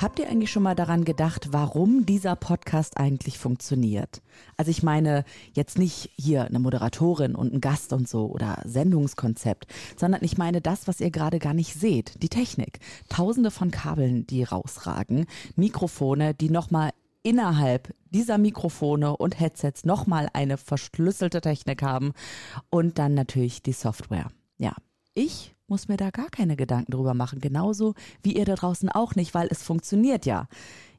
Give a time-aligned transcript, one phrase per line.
[0.00, 4.22] Habt ihr eigentlich schon mal daran gedacht, warum dieser Podcast eigentlich funktioniert?
[4.56, 5.24] Also ich meine
[5.54, 9.66] jetzt nicht hier eine Moderatorin und ein Gast und so oder Sendungskonzept,
[9.96, 12.78] sondern ich meine das, was ihr gerade gar nicht seht, die Technik.
[13.08, 16.90] Tausende von Kabeln, die rausragen, Mikrofone, die nochmal
[17.24, 22.12] innerhalb dieser Mikrofone und Headsets nochmal eine verschlüsselte Technik haben
[22.70, 24.30] und dann natürlich die Software.
[24.58, 24.76] Ja,
[25.14, 27.40] ich muss mir da gar keine Gedanken drüber machen.
[27.40, 30.48] Genauso wie ihr da draußen auch nicht, weil es funktioniert ja.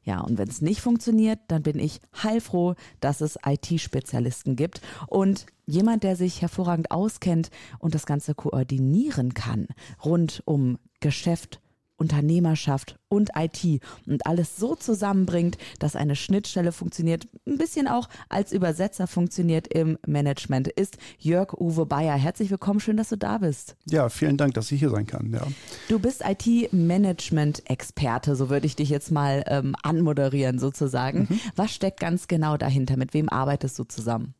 [0.02, 5.44] Ja, und wenn es nicht funktioniert, dann bin ich heilfroh, dass es IT-Spezialisten gibt und
[5.66, 9.68] jemand, der sich hervorragend auskennt und das Ganze koordinieren kann
[10.02, 11.60] rund um Geschäft,
[12.00, 18.52] Unternehmerschaft und IT und alles so zusammenbringt, dass eine Schnittstelle funktioniert, ein bisschen auch als
[18.52, 22.16] Übersetzer funktioniert im Management, ist Jörg Uwe Bayer.
[22.16, 23.76] Herzlich willkommen, schön, dass du da bist.
[23.88, 25.32] Ja, vielen Dank, dass ich hier sein kann.
[25.32, 25.46] Ja.
[25.88, 31.26] Du bist IT-Management-Experte, so würde ich dich jetzt mal ähm, anmoderieren sozusagen.
[31.28, 31.40] Mhm.
[31.56, 32.96] Was steckt ganz genau dahinter?
[32.96, 34.32] Mit wem arbeitest du zusammen?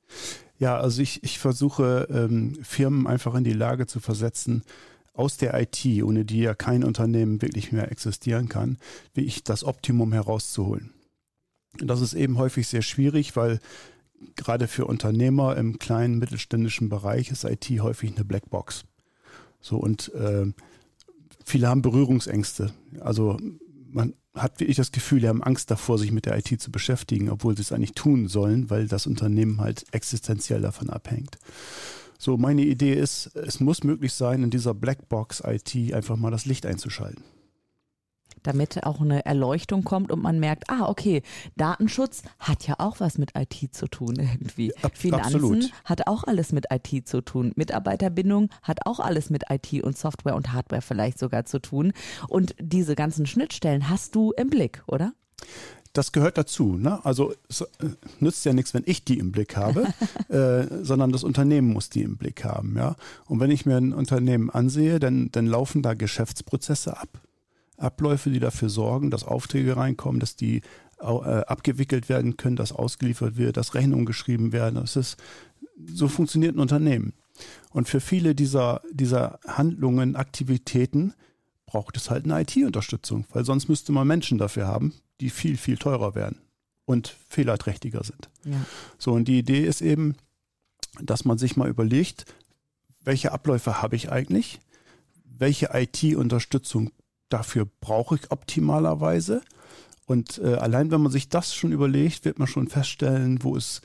[0.59, 4.63] Ja, also ich, ich versuche ähm, Firmen einfach in die Lage zu versetzen,
[5.13, 8.79] aus der IT, ohne die ja kein Unternehmen wirklich mehr existieren kann,
[9.15, 10.93] wie ich das Optimum herauszuholen.
[11.81, 13.61] Und das ist eben häufig sehr schwierig, weil
[14.37, 18.85] gerade für Unternehmer im kleinen mittelständischen Bereich ist IT häufig eine Blackbox.
[19.61, 20.47] So und äh,
[21.45, 22.73] viele haben Berührungsängste.
[23.01, 23.39] Also
[23.89, 27.31] man hat wirklich das Gefühl, die haben Angst davor, sich mit der IT zu beschäftigen,
[27.31, 31.39] obwohl sie es eigentlich tun sollen, weil das Unternehmen halt existenziell davon abhängt.
[32.23, 36.45] So, meine Idee ist, es muss möglich sein, in dieser Blackbox IT einfach mal das
[36.45, 37.25] Licht einzuschalten.
[38.43, 41.23] Damit auch eine Erleuchtung kommt und man merkt, ah, okay,
[41.57, 44.77] Datenschutz hat ja auch was mit IT zu tun irgendwie.
[44.83, 45.73] Ab, Finanzen absolut.
[45.87, 47.53] hat auch alles mit IT zu tun.
[47.57, 51.95] Mitarbeiterbindung hat auch alles mit IT und Software und Hardware vielleicht sogar zu tun.
[52.29, 55.15] Und diese ganzen Schnittstellen hast du im Blick, oder?
[55.93, 56.77] Das gehört dazu.
[56.77, 57.05] Ne?
[57.05, 57.67] Also es äh,
[58.21, 59.87] nützt ja nichts, wenn ich die im Blick habe,
[60.29, 62.77] äh, sondern das Unternehmen muss die im Blick haben.
[62.77, 62.97] Ja?
[63.27, 67.09] Und wenn ich mir ein Unternehmen ansehe, dann, dann laufen da Geschäftsprozesse ab.
[67.77, 70.61] Abläufe, die dafür sorgen, dass Aufträge reinkommen, dass die
[71.01, 74.77] äh, abgewickelt werden können, dass ausgeliefert wird, dass Rechnungen geschrieben werden.
[74.77, 75.17] Das ist,
[75.87, 77.15] so funktioniert ein Unternehmen.
[77.71, 81.15] Und für viele dieser, dieser Handlungen, Aktivitäten
[81.65, 85.77] braucht es halt eine IT-Unterstützung, weil sonst müsste man Menschen dafür haben, die viel, viel
[85.77, 86.39] teurer werden
[86.85, 88.29] und fehlerträchtiger sind.
[88.45, 88.65] Ja.
[88.99, 90.17] So, und die Idee ist eben,
[91.01, 92.25] dass man sich mal überlegt,
[93.03, 94.61] welche Abläufe habe ich eigentlich?
[95.25, 96.91] Welche IT-Unterstützung
[97.29, 99.43] dafür brauche ich optimalerweise?
[100.07, 103.81] Und äh, allein wenn man sich das schon überlegt, wird man schon feststellen, wo es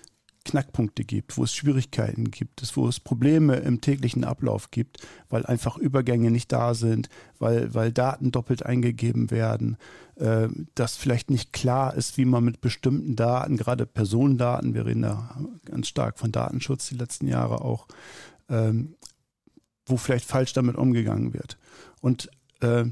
[0.45, 5.77] Knackpunkte gibt, wo es Schwierigkeiten gibt, wo es Probleme im täglichen Ablauf gibt, weil einfach
[5.77, 9.77] Übergänge nicht da sind, weil, weil Daten doppelt eingegeben werden,
[10.15, 15.01] äh, dass vielleicht nicht klar ist, wie man mit bestimmten Daten, gerade Personendaten, wir reden
[15.01, 15.35] da
[15.65, 17.87] ganz stark von Datenschutz die letzten Jahre auch,
[18.47, 18.95] ähm,
[19.85, 21.57] wo vielleicht falsch damit umgegangen wird.
[22.01, 22.29] Und
[22.61, 22.85] äh,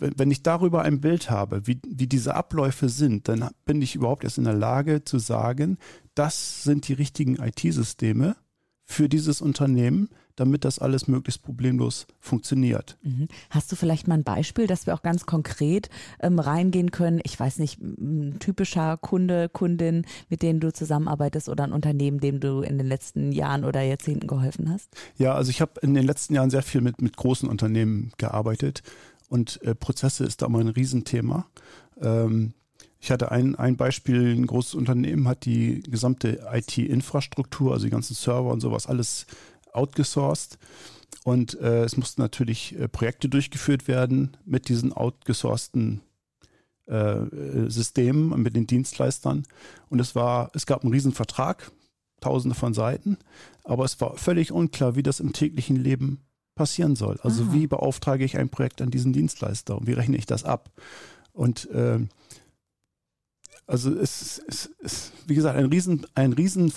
[0.00, 4.24] wenn ich darüber ein Bild habe, wie, wie diese Abläufe sind, dann bin ich überhaupt
[4.24, 5.76] erst in der Lage zu sagen,
[6.20, 8.36] das sind die richtigen IT-Systeme
[8.84, 12.98] für dieses Unternehmen, damit das alles möglichst problemlos funktioniert.
[13.02, 13.28] Mhm.
[13.48, 15.88] Hast du vielleicht mal ein Beispiel, dass wir auch ganz konkret
[16.20, 17.22] ähm, reingehen können?
[17.24, 22.38] Ich weiß nicht, ein typischer Kunde, Kundin, mit denen du zusammenarbeitest oder ein Unternehmen, dem
[22.38, 24.90] du in den letzten Jahren oder Jahrzehnten geholfen hast?
[25.16, 28.82] Ja, also ich habe in den letzten Jahren sehr viel mit, mit großen Unternehmen gearbeitet
[29.30, 31.46] und äh, Prozesse ist da mal ein Riesenthema.
[31.98, 32.52] Ähm,
[33.00, 38.14] ich hatte ein, ein Beispiel, ein großes Unternehmen hat die gesamte IT-Infrastruktur, also die ganzen
[38.14, 39.26] Server und sowas, alles
[39.72, 40.58] outgesourced.
[41.24, 46.02] Und äh, es mussten natürlich äh, Projekte durchgeführt werden mit diesen outgesourcten
[46.86, 47.20] äh,
[47.68, 49.44] Systemen, mit den Dienstleistern.
[49.88, 51.70] Und es war, es gab einen Riesenvertrag,
[52.20, 53.16] tausende von Seiten,
[53.64, 56.20] aber es war völlig unklar, wie das im täglichen Leben
[56.54, 57.18] passieren soll.
[57.22, 57.52] Also Aha.
[57.54, 60.70] wie beauftrage ich ein Projekt an diesen Dienstleister und wie rechne ich das ab?
[61.32, 62.00] Und äh,
[63.70, 66.72] also es ist, wie gesagt, ein riesen, ein riesen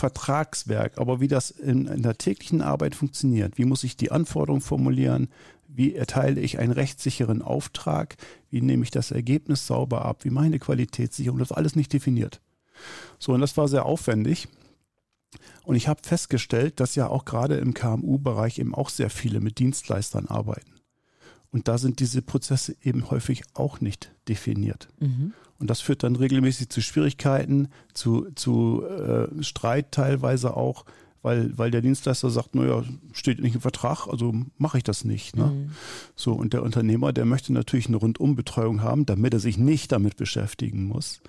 [0.95, 5.29] aber wie das in, in der täglichen Arbeit funktioniert, wie muss ich die Anforderungen formulieren,
[5.67, 8.15] wie erteile ich einen rechtssicheren Auftrag,
[8.51, 12.41] wie nehme ich das Ergebnis sauber ab, wie meine Qualitätssicherung, das alles nicht definiert.
[13.17, 14.47] So, und das war sehr aufwendig.
[15.63, 19.57] Und ich habe festgestellt, dass ja auch gerade im KMU-Bereich eben auch sehr viele mit
[19.57, 20.73] Dienstleistern arbeiten.
[21.49, 24.89] Und da sind diese Prozesse eben häufig auch nicht definiert.
[24.99, 25.33] Mhm.
[25.63, 30.83] Und das führt dann regelmäßig zu Schwierigkeiten, zu, zu äh, Streit teilweise auch,
[31.21, 32.83] weil, weil der Dienstleister sagt, naja,
[33.13, 35.37] steht nicht im Vertrag, also mache ich das nicht.
[35.37, 35.45] Ne?
[35.45, 35.71] Mhm.
[36.17, 40.17] So, und der Unternehmer, der möchte natürlich eine Rundumbetreuung haben, damit er sich nicht damit
[40.17, 41.21] beschäftigen muss.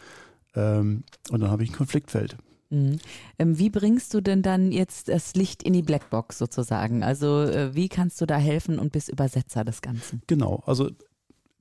[0.56, 2.36] Ähm, und dann habe ich ein Konfliktfeld.
[2.70, 2.98] Mhm.
[3.38, 7.04] Ähm, wie bringst du denn dann jetzt das Licht in die Blackbox sozusagen?
[7.04, 10.22] Also äh, wie kannst du da helfen und bist Übersetzer des Ganzen?
[10.26, 10.90] Genau, also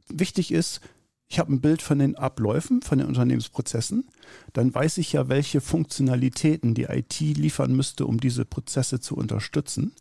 [0.09, 0.81] wichtig ist,
[1.27, 4.07] ich habe ein Bild von den Abläufen, von den Unternehmensprozessen,
[4.53, 9.93] dann weiß ich ja, welche Funktionalitäten die IT liefern müsste, um diese Prozesse zu unterstützen.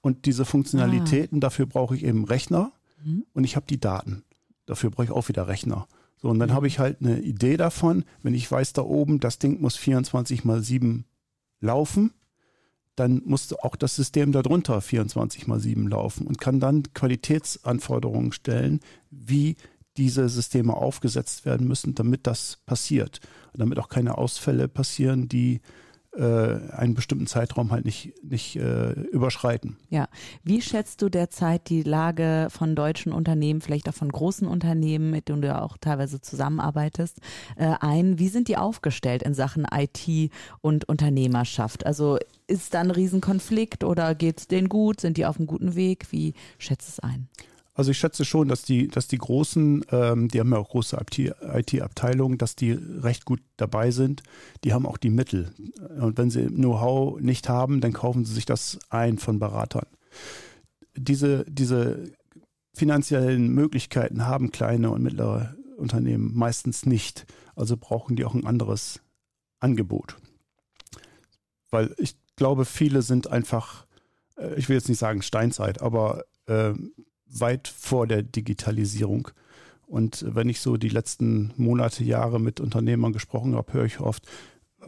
[0.00, 1.40] Und diese Funktionalitäten, ah.
[1.40, 2.72] dafür brauche ich eben Rechner
[3.04, 3.26] mhm.
[3.34, 4.24] und ich habe die Daten.
[4.66, 5.86] Dafür brauche ich auch wieder Rechner.
[6.16, 6.54] So, und dann mhm.
[6.54, 10.44] habe ich halt eine Idee davon, wenn ich weiß, da oben, das Ding muss 24
[10.44, 11.04] mal 7
[11.60, 12.12] laufen,
[12.96, 18.80] dann muss auch das System darunter 24 mal 7 laufen und kann dann Qualitätsanforderungen stellen,
[19.10, 19.56] wie
[20.00, 23.20] diese Systeme aufgesetzt werden müssen, damit das passiert.
[23.52, 25.60] Und damit auch keine Ausfälle passieren, die
[26.16, 29.76] äh, einen bestimmten Zeitraum halt nicht, nicht äh, überschreiten.
[29.90, 30.08] Ja,
[30.42, 35.28] wie schätzt du derzeit die Lage von deutschen Unternehmen, vielleicht auch von großen Unternehmen, mit
[35.28, 37.18] denen du ja auch teilweise zusammenarbeitest,
[37.56, 38.18] äh, ein?
[38.18, 40.32] Wie sind die aufgestellt in Sachen IT
[40.62, 41.84] und Unternehmerschaft?
[41.84, 45.00] Also ist da ein Riesenkonflikt oder geht es denen gut?
[45.00, 46.06] Sind die auf einem guten Weg?
[46.10, 47.28] Wie schätzt es ein?
[47.80, 50.98] Also ich schätze schon, dass die, dass die großen, ähm, die haben ja auch große
[51.00, 54.22] IT-Abteilungen, dass die recht gut dabei sind.
[54.64, 55.54] Die haben auch die Mittel.
[55.98, 59.86] Und wenn sie Know-how nicht haben, dann kaufen sie sich das ein von Beratern.
[60.94, 62.12] Diese, diese
[62.74, 67.24] finanziellen Möglichkeiten haben kleine und mittlere Unternehmen meistens nicht.
[67.56, 69.00] Also brauchen die auch ein anderes
[69.58, 70.18] Angebot.
[71.70, 73.86] Weil ich glaube, viele sind einfach,
[74.36, 76.74] äh, ich will jetzt nicht sagen Steinzeit, aber äh,
[77.30, 79.28] weit vor der Digitalisierung.
[79.86, 84.26] Und wenn ich so die letzten Monate, Jahre mit Unternehmern gesprochen habe, höre ich oft,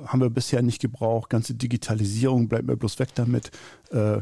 [0.06, 3.50] haben wir bisher nicht gebraucht, ganze Digitalisierung, bleibt mir bloß weg damit.
[3.90, 4.20] Äh,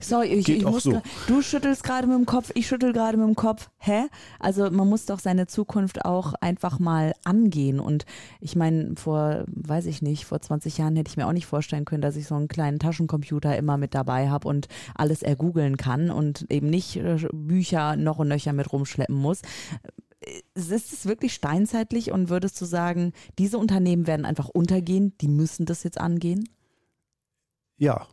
[0.00, 1.02] Sorry, ich, ich muss so.
[1.26, 3.70] du schüttelst gerade mit dem Kopf, ich schüttel gerade mit dem Kopf.
[3.78, 4.06] Hä?
[4.38, 7.80] Also man muss doch seine Zukunft auch einfach mal angehen.
[7.80, 8.04] Und
[8.40, 11.84] ich meine, vor, weiß ich nicht, vor 20 Jahren hätte ich mir auch nicht vorstellen
[11.84, 16.10] können, dass ich so einen kleinen Taschencomputer immer mit dabei habe und alles ergoogeln kann
[16.10, 19.42] und eben nicht äh, Bücher noch und nöcher mit rumschleppen muss.
[20.54, 25.64] Ist es wirklich steinzeitlich und würdest du sagen, diese Unternehmen werden einfach untergehen, die müssen
[25.64, 26.48] das jetzt angehen?
[27.76, 28.08] Ja,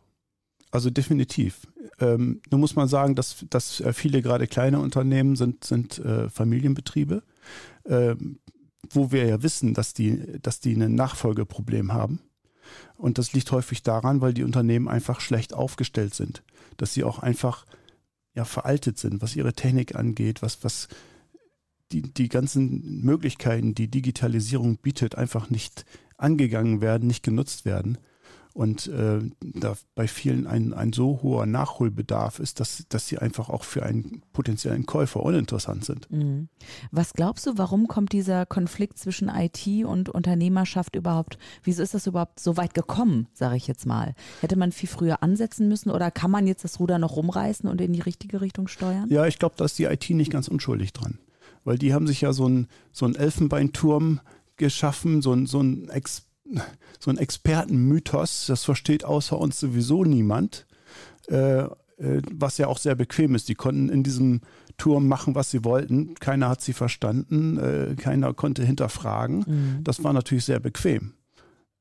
[0.76, 1.66] also definitiv.
[2.00, 6.28] Ähm, nun muss man sagen, dass, dass äh, viele gerade kleine Unternehmen sind, sind äh,
[6.28, 7.22] Familienbetriebe,
[7.84, 8.14] äh,
[8.90, 12.20] wo wir ja wissen, dass die, dass die ein Nachfolgeproblem haben.
[12.98, 16.42] Und das liegt häufig daran, weil die Unternehmen einfach schlecht aufgestellt sind.
[16.76, 17.64] Dass sie auch einfach
[18.34, 20.88] ja, veraltet sind, was ihre Technik angeht, was, was
[21.90, 25.86] die, die ganzen Möglichkeiten, die Digitalisierung bietet, einfach nicht
[26.18, 27.96] angegangen werden, nicht genutzt werden
[28.56, 33.50] und äh, da bei vielen ein, ein so hoher Nachholbedarf ist, dass, dass sie einfach
[33.50, 36.10] auch für einen potenziellen Käufer uninteressant sind.
[36.10, 36.48] Mhm.
[36.90, 42.06] Was glaubst du, warum kommt dieser Konflikt zwischen IT und Unternehmerschaft überhaupt, wieso ist das
[42.06, 44.14] überhaupt so weit gekommen, sage ich jetzt mal?
[44.40, 47.82] Hätte man viel früher ansetzen müssen oder kann man jetzt das Ruder noch rumreißen und
[47.82, 49.10] in die richtige Richtung steuern?
[49.10, 51.18] Ja, ich glaube, da ist die IT nicht ganz unschuldig dran.
[51.64, 54.20] Weil die haben sich ja so einen so Elfenbeinturm
[54.56, 56.25] geschaffen, so ein, so ein Ex
[56.98, 60.66] so ein Expertenmythos, das versteht außer uns sowieso niemand,
[61.28, 61.62] äh,
[61.98, 63.48] äh, was ja auch sehr bequem ist.
[63.48, 64.40] Die konnten in diesem
[64.76, 66.14] Turm machen, was sie wollten.
[66.14, 69.44] Keiner hat sie verstanden, äh, keiner konnte hinterfragen.
[69.46, 69.84] Mhm.
[69.84, 71.14] Das war natürlich sehr bequem.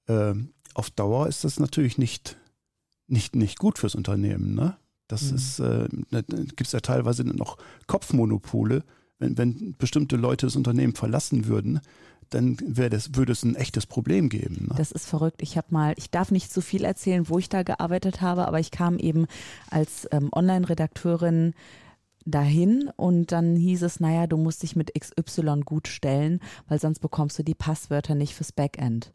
[0.08, 0.34] Äh,
[0.74, 2.38] auf Dauer ist das natürlich nicht,
[3.08, 4.56] nicht, nicht gut fürs Unternehmen.
[4.56, 4.78] Ne?
[5.08, 5.36] Das mhm.
[5.36, 7.58] ist, äh, ne, gibt es ja teilweise noch
[7.88, 8.84] Kopfmonopole.
[9.18, 11.80] Wenn, wenn bestimmte Leute das Unternehmen verlassen würden,
[12.30, 14.68] dann das, würde es ein echtes Problem geben.
[14.70, 14.76] Ne?
[14.78, 15.42] Das ist verrückt.
[15.42, 18.60] Ich habe mal, ich darf nicht zu viel erzählen, wo ich da gearbeitet habe, aber
[18.60, 19.28] ich kam eben
[19.70, 21.54] als ähm, Online-Redakteurin
[22.26, 27.00] dahin und dann hieß es, naja, du musst dich mit XY gut stellen, weil sonst
[27.00, 29.12] bekommst du die Passwörter nicht fürs Backend.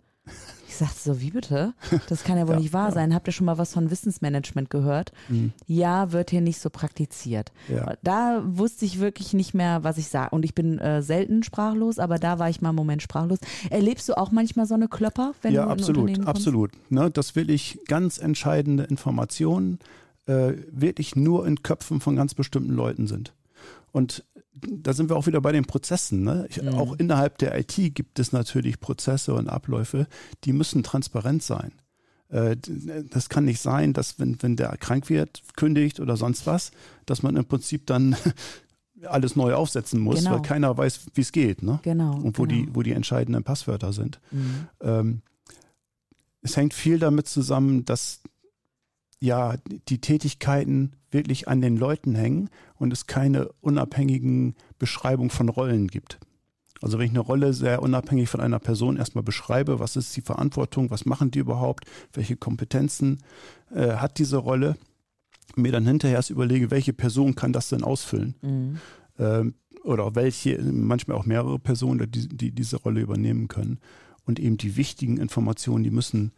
[0.69, 1.75] Ich sagte so, wie bitte?
[2.09, 2.95] Das kann ja wohl ja, nicht wahr ja.
[2.95, 3.15] sein.
[3.15, 5.13] Habt ihr schon mal was von Wissensmanagement gehört?
[5.29, 5.53] Mhm.
[5.67, 7.53] Ja, wird hier nicht so praktiziert.
[7.69, 7.95] Ja.
[8.03, 10.31] Da wusste ich wirklich nicht mehr, was ich sage.
[10.31, 13.39] Und ich bin äh, selten sprachlos, aber da war ich mal einen Moment sprachlos.
[13.69, 16.29] Erlebst du auch manchmal so eine Klöpper, wenn ja, du in absolut, kommst?
[16.29, 16.71] absolut.
[16.89, 19.81] Ne, das will ich ganz entscheidende Informationen
[20.27, 23.35] äh, wirklich nur in Köpfen von ganz bestimmten Leuten sind.
[23.93, 24.25] Und
[24.69, 26.23] da sind wir auch wieder bei den Prozessen.
[26.23, 26.47] Ne?
[26.49, 26.69] Ich, mhm.
[26.71, 30.07] Auch innerhalb der IT gibt es natürlich Prozesse und Abläufe,
[30.45, 31.73] die müssen transparent sein.
[32.29, 32.57] Äh,
[33.11, 36.71] das kann nicht sein, dass wenn, wenn der krank wird, kündigt oder sonst was,
[37.07, 38.17] dass man im Prinzip dann
[39.05, 40.33] alles neu aufsetzen muss, genau.
[40.33, 41.63] weil keiner weiß, wie es geht.
[41.63, 41.81] Ne?
[41.83, 42.17] Genau.
[42.17, 42.67] Und wo, genau.
[42.67, 44.21] Die, wo die entscheidenden Passwörter sind.
[44.31, 44.69] Mhm.
[44.81, 45.23] Ähm,
[46.43, 48.21] es hängt viel damit zusammen, dass
[49.19, 49.57] ja
[49.89, 56.19] die Tätigkeiten wirklich an den Leuten hängen und es keine unabhängigen Beschreibungen von Rollen gibt.
[56.83, 60.23] Also wenn ich eine Rolle sehr unabhängig von einer Person erstmal beschreibe, was ist die
[60.23, 63.19] Verantwortung, was machen die überhaupt, welche Kompetenzen
[63.75, 64.77] äh, hat diese Rolle,
[65.57, 68.35] mir dann hinterher erst überlege, welche Person kann das denn ausfüllen.
[68.41, 68.79] Mhm.
[69.19, 73.79] Ähm, oder welche, manchmal auch mehrere Personen, die, die diese Rolle übernehmen können.
[74.25, 76.33] Und eben die wichtigen Informationen, die müssen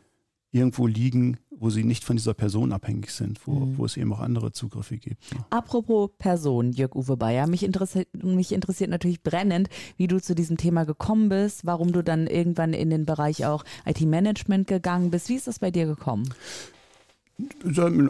[0.53, 3.79] irgendwo liegen, wo sie nicht von dieser Person abhängig sind, wo, mhm.
[3.79, 5.23] wo es eben auch andere Zugriffe gibt.
[5.33, 5.47] Ja.
[5.51, 10.85] Apropos Person, Jörg-Uwe Bayer, mich interessiert, mich interessiert natürlich brennend, wie du zu diesem Thema
[10.85, 15.31] gekommen bist, warum du dann irgendwann in den Bereich auch IT-Management gegangen bist.
[15.31, 16.29] Wie ist das bei dir gekommen?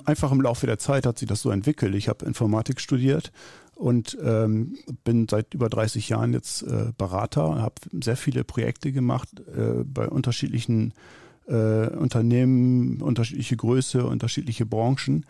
[0.04, 1.94] Einfach im Laufe der Zeit hat sich das so entwickelt.
[1.94, 3.32] Ich habe Informatik studiert
[3.76, 9.28] und ähm, bin seit über 30 Jahren jetzt äh, Berater, habe sehr viele Projekte gemacht
[9.56, 15.26] äh, bei unterschiedlichen äh, Unternehmen, unterschiedliche Größe, unterschiedliche Branchen.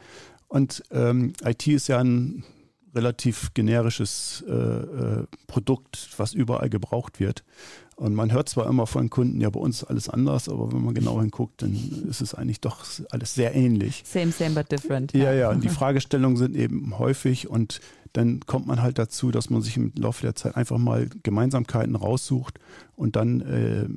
[0.48, 2.44] Und ähm, IT ist ja ein
[2.94, 7.42] relativ generisches äh, äh, Produkt, was überall gebraucht wird.
[7.96, 10.82] Und man hört zwar immer von Kunden, ja, bei uns ist alles anders, aber wenn
[10.82, 11.74] man genau hinguckt, dann
[12.08, 14.02] ist es eigentlich doch alles sehr ähnlich.
[14.04, 15.12] Same, same, but different.
[15.12, 17.80] Ja, ja, und die Fragestellungen sind eben häufig und
[18.12, 21.96] dann kommt man halt dazu, dass man sich im Laufe der Zeit einfach mal Gemeinsamkeiten
[21.96, 22.58] raussucht
[22.96, 23.88] und dann, äh,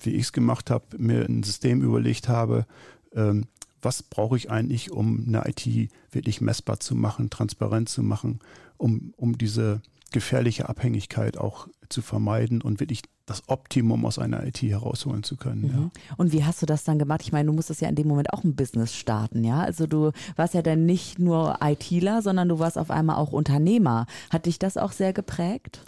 [0.00, 2.66] wie ich es gemacht habe, mir ein System überlegt habe,
[3.14, 3.46] ähm,
[3.82, 8.40] was brauche ich eigentlich, um eine IT wirklich messbar zu machen, transparent zu machen,
[8.76, 9.80] um, um diese
[10.12, 15.62] gefährliche Abhängigkeit auch zu vermeiden und wirklich das Optimum aus einer IT herausholen zu können.
[15.62, 15.68] Mhm.
[15.68, 15.90] Ja.
[16.16, 17.20] Und wie hast du das dann gemacht?
[17.22, 19.60] Ich meine, du musstest ja in dem Moment auch ein Business starten, ja?
[19.60, 24.06] Also du warst ja dann nicht nur ITler, sondern du warst auf einmal auch Unternehmer.
[24.30, 25.80] Hat dich das auch sehr geprägt?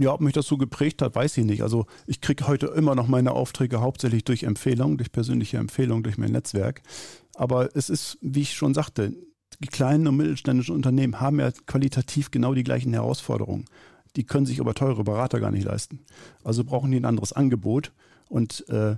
[0.00, 1.62] Ja, ob mich das so geprägt hat, weiß ich nicht.
[1.62, 6.16] Also ich kriege heute immer noch meine Aufträge hauptsächlich durch Empfehlungen, durch persönliche Empfehlungen, durch
[6.16, 6.80] mein Netzwerk.
[7.34, 9.14] Aber es ist, wie ich schon sagte,
[9.58, 13.66] die kleinen und mittelständischen Unternehmen haben ja qualitativ genau die gleichen Herausforderungen.
[14.16, 16.00] Die können sich aber teure Berater gar nicht leisten.
[16.44, 17.92] Also brauchen die ein anderes Angebot.
[18.30, 18.96] Und äh,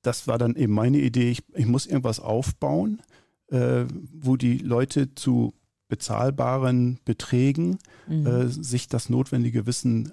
[0.00, 1.32] das war dann eben meine Idee.
[1.32, 3.02] Ich, ich muss irgendwas aufbauen,
[3.48, 5.52] äh, wo die Leute zu
[5.88, 7.78] bezahlbaren Beträgen
[8.08, 8.26] mhm.
[8.26, 10.10] äh, sich das notwendige Wissen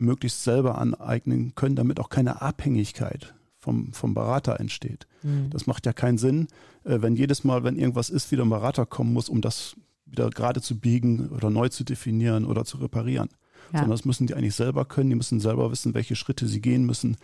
[0.00, 5.06] möglichst selber aneignen können, damit auch keine Abhängigkeit vom, vom Berater entsteht.
[5.22, 5.50] Mhm.
[5.50, 6.48] Das macht ja keinen Sinn,
[6.84, 9.76] äh, wenn jedes Mal, wenn irgendwas ist, wieder ein Berater kommen muss, um das
[10.06, 13.28] wieder gerade zu biegen oder neu zu definieren oder zu reparieren.
[13.72, 13.80] Ja.
[13.80, 16.84] Sondern das müssen die eigentlich selber können, die müssen selber wissen, welche Schritte sie gehen
[16.84, 17.16] müssen,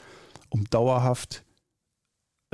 [0.51, 1.45] um dauerhaft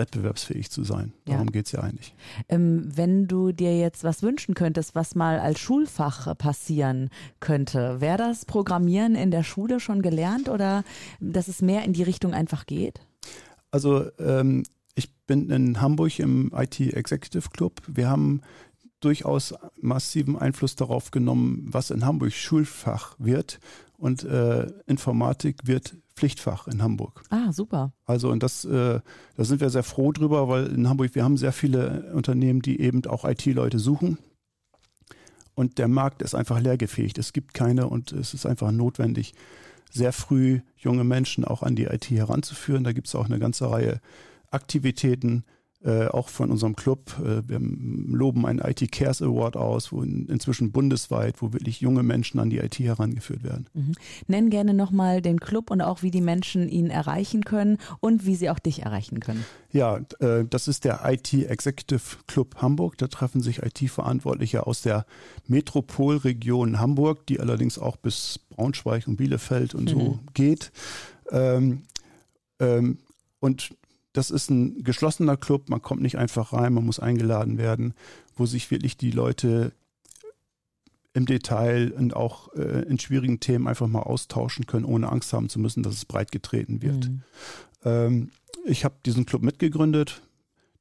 [0.03, 1.13] wettbewerbsfähig zu sein.
[1.25, 1.53] Darum ja.
[1.53, 2.15] geht es ja eigentlich.
[2.49, 7.09] Ähm, wenn du dir jetzt was wünschen könntest, was mal als Schulfach passieren
[7.41, 10.85] könnte, wäre das Programmieren in der Schule schon gelernt oder
[11.21, 13.01] dass es mehr in die Richtung einfach geht?
[13.71, 17.81] Also ähm, ich bin in Hamburg im IT Executive Club.
[17.87, 18.43] Wir haben
[19.01, 23.59] durchaus massiven Einfluss darauf genommen, was in Hamburg Schulfach wird.
[24.03, 27.23] Und äh, Informatik wird Pflichtfach in Hamburg.
[27.31, 27.93] Ah, super.
[28.05, 28.99] Also und das, äh,
[29.37, 32.81] da sind wir sehr froh drüber, weil in Hamburg wir haben sehr viele Unternehmen, die
[32.81, 34.19] eben auch IT-Leute suchen.
[35.55, 37.17] Und der Markt ist einfach leergefähigt.
[37.17, 39.35] Es gibt keine und es ist einfach notwendig,
[39.89, 42.83] sehr früh junge Menschen auch an die IT heranzuführen.
[42.83, 44.01] Da gibt es auch eine ganze Reihe
[44.51, 45.45] Aktivitäten,
[45.85, 47.17] äh, auch von unserem Club.
[47.19, 52.03] Äh, wir loben einen IT Cares Award aus, wo in, inzwischen bundesweit, wo wirklich junge
[52.03, 53.67] Menschen an die IT herangeführt werden.
[53.75, 53.95] Mhm.
[54.29, 58.37] Nenn gerne nochmal den Club und auch, wie die Menschen ihn erreichen können und wie
[58.37, 59.45] sie auch dich erreichen können.
[59.73, 62.99] Ja, äh, das ist der IT Executive Club Hamburg.
[62.99, 65.05] Da treffen sich IT-Verantwortliche aus der
[65.49, 69.99] Metropolregion Hamburg, die allerdings auch bis Braunschweig und Bielefeld und mhm.
[69.99, 70.71] so geht.
[71.31, 71.83] Ähm,
[72.61, 72.99] ähm,
[73.41, 73.75] und
[74.13, 77.95] das ist ein geschlossener Club, man kommt nicht einfach rein, man muss eingeladen werden,
[78.37, 79.73] wo sich wirklich die Leute
[81.15, 85.49] im Detail und auch äh, in schwierigen Themen einfach mal austauschen können, ohne Angst haben
[85.49, 87.09] zu müssen, dass es breit getreten wird.
[87.09, 87.23] Mhm.
[87.85, 88.31] Ähm,
[88.65, 90.23] ich habe diesen Club mitgegründet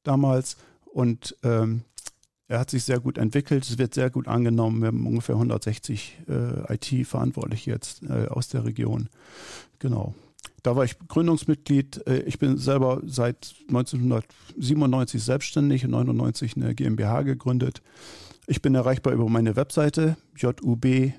[0.02, 1.82] damals und ähm,
[2.48, 4.80] er hat sich sehr gut entwickelt, es wird sehr gut angenommen.
[4.80, 9.08] Wir haben ungefähr 160 äh, IT-Verantwortliche jetzt äh, aus der Region.
[9.78, 10.14] Genau.
[10.62, 12.06] Da war ich Gründungsmitglied.
[12.06, 17.82] Äh, ich bin selber seit 1997 selbstständig und 99 eine GmbH gegründet.
[18.46, 21.14] Ich bin erreichbar über meine Webseite jub-gmbh.de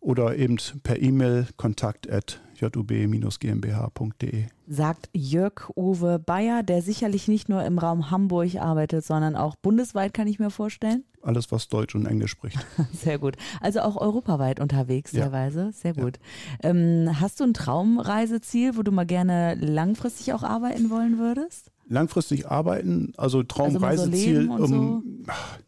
[0.00, 4.44] oder eben per E-Mail kontakt at jub-gmbh.de.
[4.68, 10.28] Sagt Jörg-Uwe Bayer, der sicherlich nicht nur im Raum Hamburg arbeitet, sondern auch bundesweit, kann
[10.28, 11.04] ich mir vorstellen.
[11.22, 12.58] Alles, was Deutsch und Englisch spricht.
[12.92, 13.36] Sehr gut.
[13.60, 15.24] Also auch europaweit unterwegs Ja.
[15.24, 15.70] teilweise.
[15.72, 16.18] Sehr gut.
[16.62, 21.70] Ähm, hast du ein Traumreiseziel, wo du mal gerne langfristig auch arbeiten wollen würdest?
[21.88, 24.38] Langfristig arbeiten, also Traumreiseziel.
[24.40, 25.58] leben und um, Ach,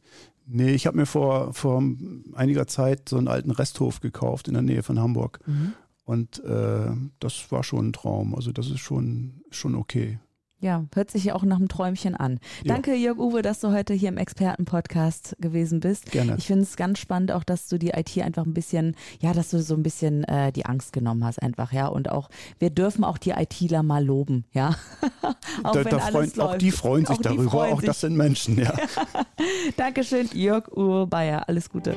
[0.55, 1.83] Nee, ich habe mir vor, vor
[2.35, 5.39] einiger Zeit so einen alten Resthof gekauft in der Nähe von Hamburg.
[5.47, 5.73] Mhm.
[6.13, 6.91] Und äh,
[7.21, 8.35] das war schon ein Traum.
[8.35, 10.19] Also das ist schon, schon okay.
[10.61, 12.39] Ja, hört sich ja auch nach einem Träumchen an.
[12.63, 12.75] Ja.
[12.75, 16.13] Danke, Jörg-Uwe, dass du heute hier im Expertenpodcast gewesen bist.
[16.13, 16.37] Gerne.
[16.39, 19.49] Ich finde es ganz spannend auch, dass du die IT einfach ein bisschen, ja, dass
[19.49, 21.89] du so ein bisschen äh, die Angst genommen hast einfach, ja.
[21.89, 22.29] Und auch,
[22.59, 24.77] wir dürfen auch die ITler mal loben, ja.
[25.65, 27.51] auch da, wenn da alles freuen, auch die freuen sich Auch darüber.
[27.51, 27.87] freuen auch sich.
[27.87, 28.73] das sind Menschen, ja.
[29.77, 31.49] Dankeschön, Jörg-Uwe Bayer.
[31.49, 31.97] Alles Gute.